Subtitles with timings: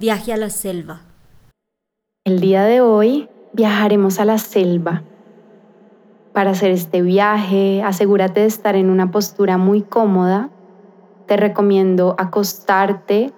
[0.00, 1.00] Viaje a la selva.
[2.24, 5.02] El día de hoy viajaremos a la selva.
[6.32, 10.50] Para hacer este viaje, asegúrate de estar en una postura muy cómoda.
[11.26, 13.32] Te recomiendo acostarte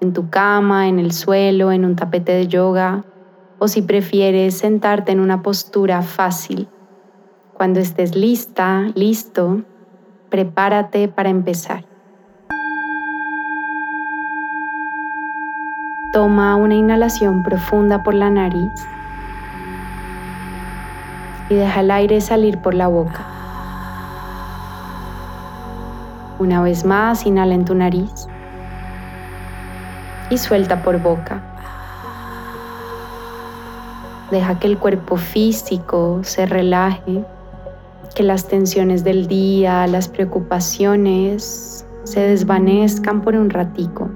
[0.00, 3.04] en tu cama, en el suelo, en un tapete de yoga
[3.58, 6.66] o si prefieres sentarte en una postura fácil.
[7.52, 9.64] Cuando estés lista, listo,
[10.30, 11.89] prepárate para empezar.
[16.12, 18.72] Toma una inhalación profunda por la nariz
[21.48, 23.24] y deja el aire salir por la boca.
[26.40, 28.26] Una vez más, inhala en tu nariz
[30.30, 31.40] y suelta por boca.
[34.32, 37.24] Deja que el cuerpo físico se relaje,
[38.16, 44.10] que las tensiones del día, las preocupaciones se desvanezcan por un ratico.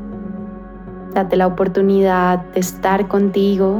[1.14, 3.78] Date la oportunidad de estar contigo,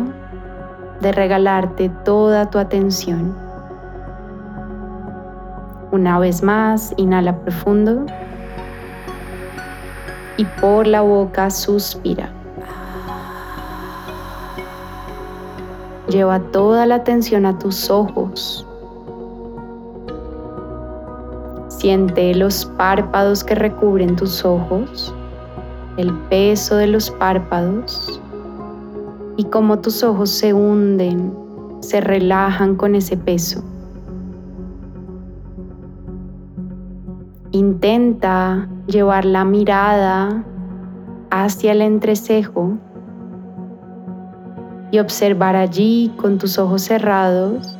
[1.00, 3.34] de regalarte toda tu atención.
[5.90, 8.06] Una vez más, inhala profundo
[10.36, 12.30] y por la boca suspira.
[16.08, 18.64] Lleva toda la atención a tus ojos.
[21.66, 25.12] Siente los párpados que recubren tus ojos,
[25.96, 28.20] el peso de los párpados
[29.36, 31.32] y cómo tus ojos se hunden,
[31.80, 33.62] se relajan con ese peso.
[37.52, 40.44] Intenta llevar la mirada
[41.30, 42.76] hacia el entrecejo
[44.90, 47.76] y observar allí con tus ojos cerrados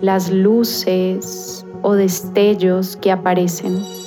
[0.00, 3.99] las luces o destellos que aparecen.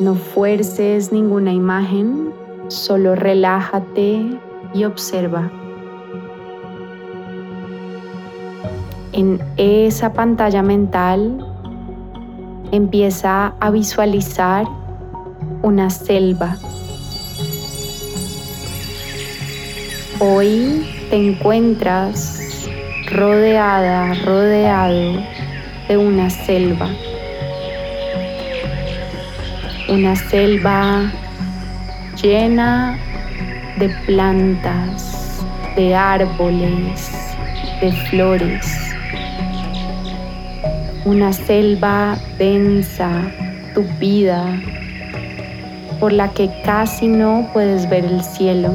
[0.00, 2.32] No fuerces ninguna imagen,
[2.68, 4.40] solo relájate
[4.74, 5.50] y observa.
[9.12, 11.46] En esa pantalla mental
[12.72, 14.66] empieza a visualizar
[15.62, 16.56] una selva
[20.22, 22.68] Hoy te encuentras
[23.10, 25.18] rodeada, rodeado
[25.88, 26.90] de una selva.
[29.90, 31.10] Una selva
[32.22, 32.98] llena
[33.78, 35.44] de plantas,
[35.76, 37.10] de árboles,
[37.80, 38.66] de flores.
[41.04, 43.30] Una selva densa,
[43.74, 44.58] tupida,
[45.98, 48.72] por la que casi no puedes ver el cielo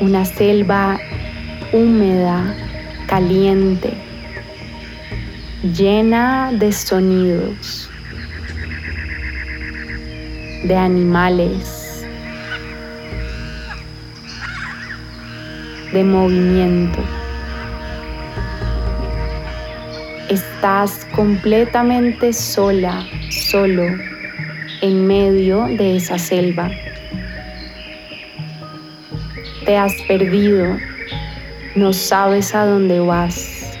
[0.00, 0.98] una selva
[1.72, 2.54] húmeda,
[3.08, 3.92] caliente,
[5.76, 7.87] llena de sonidos,
[10.64, 12.06] de animales,
[15.92, 16.98] de movimiento.
[20.28, 23.84] Estás completamente sola, solo,
[24.82, 26.70] en medio de esa selva
[29.68, 30.78] te has perdido,
[31.74, 33.76] no sabes a dónde vas.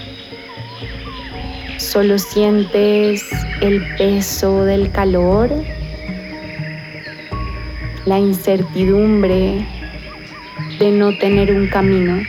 [1.78, 3.24] Solo sientes
[3.62, 5.48] el peso del calor,
[8.08, 9.66] la incertidumbre
[10.78, 12.22] de no tener un camino.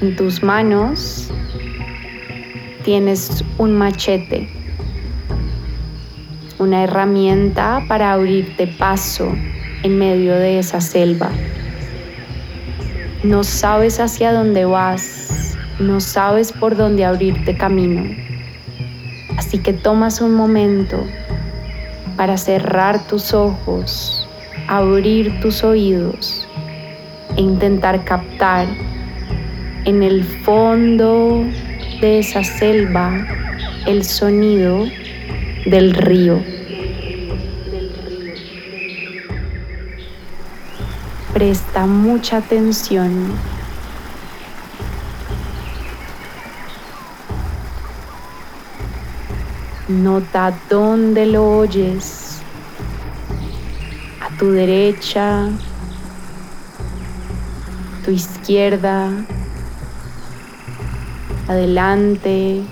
[0.00, 1.32] En tus manos
[2.84, 4.48] tienes un machete,
[6.60, 9.34] una herramienta para abrirte paso
[9.82, 11.32] en medio de esa selva.
[13.24, 18.04] No sabes hacia dónde vas, no sabes por dónde abrirte camino.
[19.36, 21.04] Así que tomas un momento
[22.16, 24.26] para cerrar tus ojos,
[24.68, 26.46] abrir tus oídos
[27.36, 28.66] e intentar captar
[29.84, 31.44] en el fondo
[32.00, 33.26] de esa selva
[33.86, 34.86] el sonido
[35.66, 36.42] del río.
[41.32, 43.55] Presta mucha atención.
[49.88, 52.40] Nota dónde lo oyes.
[54.20, 55.48] A tu derecha,
[58.04, 59.12] tu izquierda,
[61.46, 62.62] adelante,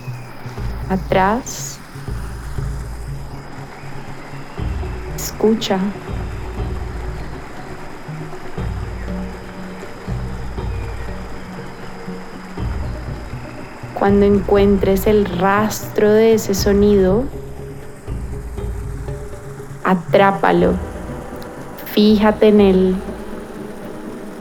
[0.90, 1.78] atrás.
[5.14, 5.78] Escucha.
[14.04, 17.24] Cuando encuentres el rastro de ese sonido,
[19.82, 20.74] atrápalo,
[21.94, 22.96] fíjate en él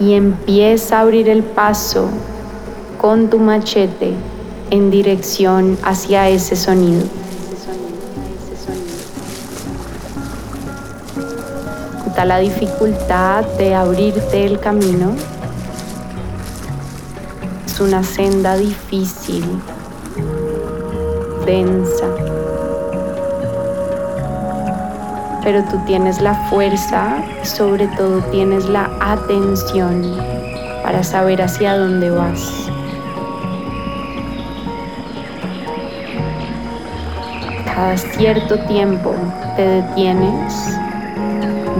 [0.01, 2.09] y empieza a abrir el paso
[2.99, 4.13] con tu machete
[4.69, 7.05] en dirección hacia ese sonido.
[12.05, 15.15] Nota la dificultad de abrirte el camino.
[17.83, 19.43] Una senda difícil,
[21.45, 22.05] densa.
[25.43, 30.15] Pero tú tienes la fuerza y sobre todo tienes la atención
[30.81, 32.69] para saber hacia dónde vas.
[37.65, 39.13] Cada cierto tiempo
[39.57, 40.79] te detienes,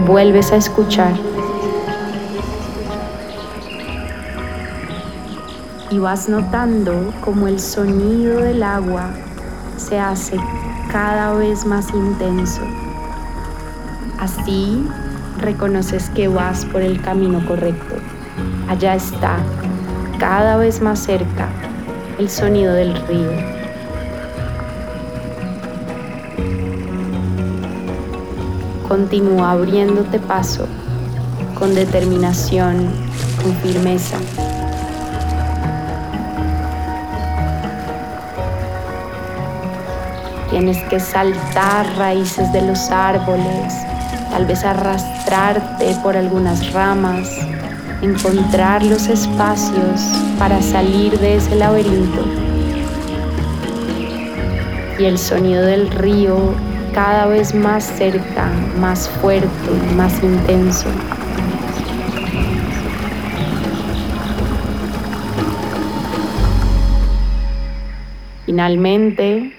[0.06, 1.14] vuelves a escuchar
[5.90, 9.10] y vas notando como el sonido del agua
[9.76, 10.36] se hace
[10.90, 12.62] cada vez más intenso.
[14.18, 14.86] Así
[15.38, 17.96] reconoces que vas por el camino correcto.
[18.68, 19.36] Allá está,
[20.18, 21.48] cada vez más cerca,
[22.18, 23.30] el sonido del río.
[28.88, 30.66] Continúa abriéndote paso
[31.58, 32.88] con determinación,
[33.42, 34.18] con firmeza.
[40.50, 43.74] Tienes que saltar raíces de los árboles,
[44.30, 47.28] tal vez arrastrarte por algunas ramas,
[48.02, 50.00] encontrar los espacios
[50.38, 52.24] para salir de ese laberinto.
[54.98, 56.54] Y el sonido del río
[56.92, 58.48] cada vez más cerca,
[58.78, 59.48] más fuerte,
[59.96, 60.88] más intenso.
[68.46, 69.52] Finalmente,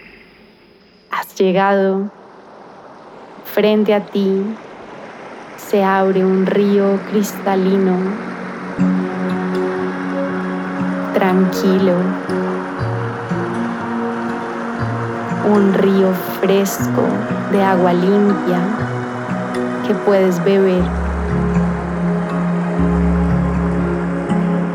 [1.36, 2.04] llegado,
[3.44, 4.42] frente a ti
[5.58, 7.98] se abre un río cristalino,
[11.14, 11.94] tranquilo,
[15.54, 17.04] un río fresco
[17.52, 18.60] de agua limpia
[19.86, 20.84] que puedes beber.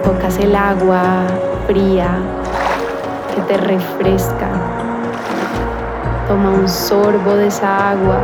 [0.04, 1.26] Tocas el agua
[1.66, 2.18] fría
[3.34, 4.50] que te refresca
[6.30, 8.20] Toma un sorbo de esa agua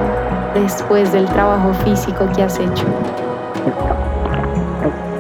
[0.55, 2.87] después del trabajo físico que has hecho.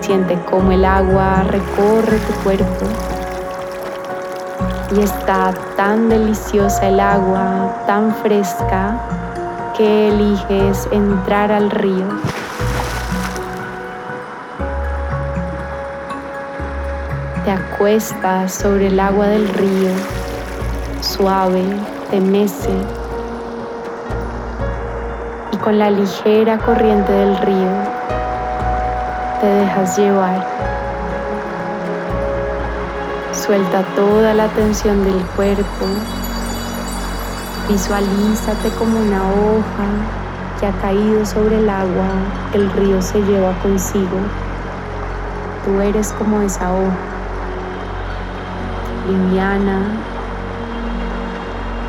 [0.01, 2.87] Siente cómo el agua recorre tu cuerpo
[4.95, 8.95] y está tan deliciosa el agua, tan fresca,
[9.77, 12.07] que eliges entrar al río.
[17.45, 19.91] Te acuestas sobre el agua del río,
[21.01, 21.65] suave,
[22.11, 22.71] te mece
[25.53, 27.71] y con la ligera corriente del río
[29.41, 30.47] te dejas llevar.
[33.33, 35.87] Suelta toda la tensión del cuerpo.
[37.69, 39.89] Visualízate como una hoja
[40.61, 42.09] que ha caído sobre el agua
[42.55, 44.19] el río se lleva consigo.
[45.65, 46.97] Tú eres como esa hoja,
[49.09, 49.83] liviana,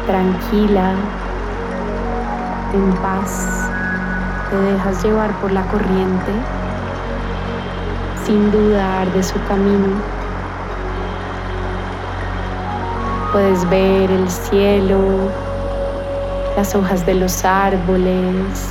[0.07, 0.93] tranquila,
[2.73, 3.69] en paz,
[4.49, 6.31] te dejas llevar por la corriente
[8.25, 10.01] sin dudar de su camino.
[13.33, 15.29] Puedes ver el cielo,
[16.55, 18.69] las hojas de los árboles,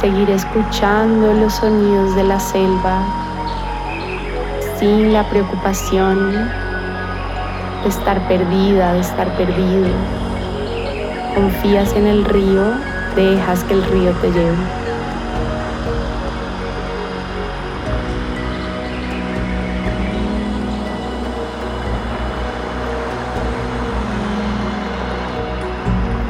[0.00, 2.98] seguir escuchando los sonidos de la selva
[4.78, 6.61] sin la preocupación
[7.82, 9.88] de estar perdida, de estar perdido.
[11.34, 12.62] Confías en el río,
[13.16, 14.56] dejas que el río te lleve.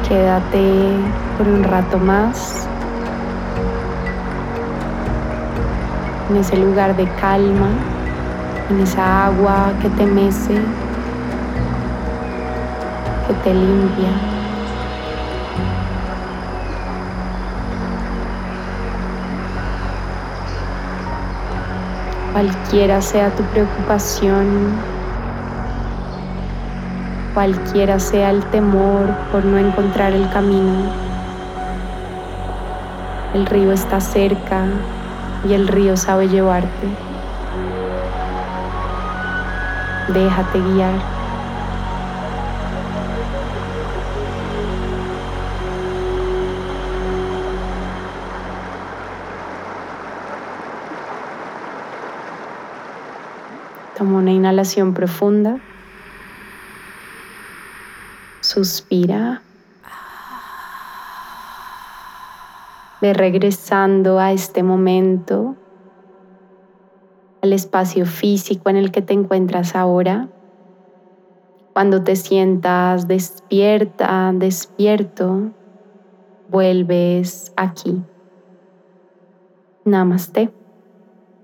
[0.09, 0.97] Quédate
[1.39, 2.67] por un rato más
[6.31, 7.69] en ese lugar de calma,
[8.71, 10.61] en esa agua que te mece
[13.35, 14.09] te limpia.
[22.33, 24.73] Cualquiera sea tu preocupación,
[27.35, 30.91] cualquiera sea el temor por no encontrar el camino,
[33.35, 34.65] el río está cerca
[35.49, 36.89] y el río sabe llevarte.
[40.09, 41.22] Déjate guiar.
[54.03, 55.61] Toma una inhalación profunda.
[58.41, 59.43] Suspira.
[63.01, 65.55] Ve regresando a este momento,
[67.43, 70.29] al espacio físico en el que te encuentras ahora.
[71.73, 75.53] Cuando te sientas despierta, despierto,
[76.51, 78.03] vuelves aquí.
[79.85, 80.62] Namaste.